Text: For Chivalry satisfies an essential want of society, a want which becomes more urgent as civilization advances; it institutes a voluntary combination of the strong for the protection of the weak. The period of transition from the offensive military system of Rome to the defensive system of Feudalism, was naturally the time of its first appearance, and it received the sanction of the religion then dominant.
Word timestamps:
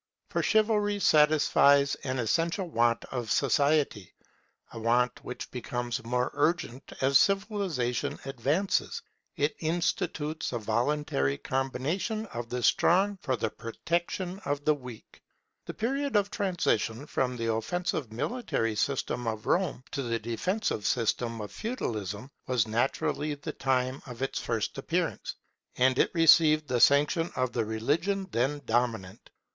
For 0.29 0.41
Chivalry 0.41 0.97
satisfies 0.97 1.93
an 2.03 2.17
essential 2.17 2.67
want 2.67 3.05
of 3.11 3.31
society, 3.31 4.15
a 4.73 4.79
want 4.79 5.23
which 5.23 5.51
becomes 5.51 6.03
more 6.03 6.31
urgent 6.33 6.91
as 7.01 7.19
civilization 7.19 8.17
advances; 8.25 9.03
it 9.35 9.55
institutes 9.59 10.53
a 10.53 10.57
voluntary 10.57 11.37
combination 11.37 12.25
of 12.33 12.49
the 12.49 12.63
strong 12.63 13.19
for 13.21 13.35
the 13.35 13.51
protection 13.51 14.39
of 14.43 14.65
the 14.65 14.73
weak. 14.73 15.21
The 15.67 15.75
period 15.75 16.15
of 16.15 16.31
transition 16.31 17.05
from 17.05 17.37
the 17.37 17.51
offensive 17.53 18.11
military 18.11 18.75
system 18.75 19.27
of 19.27 19.45
Rome 19.45 19.83
to 19.91 20.01
the 20.01 20.17
defensive 20.17 20.87
system 20.87 21.39
of 21.41 21.51
Feudalism, 21.51 22.31
was 22.47 22.67
naturally 22.67 23.35
the 23.35 23.53
time 23.53 24.01
of 24.07 24.23
its 24.23 24.39
first 24.39 24.79
appearance, 24.79 25.35
and 25.77 25.99
it 25.99 26.09
received 26.15 26.67
the 26.69 26.79
sanction 26.79 27.31
of 27.35 27.53
the 27.53 27.65
religion 27.65 28.27
then 28.31 28.63
dominant. 28.65 29.29